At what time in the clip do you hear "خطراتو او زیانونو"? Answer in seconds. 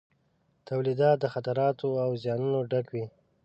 1.33-2.59